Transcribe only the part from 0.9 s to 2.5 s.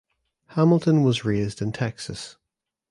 was raised in Texas.